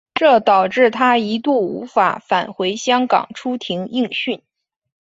[0.15, 4.41] 这导致他一度无法返回香港出庭应讯。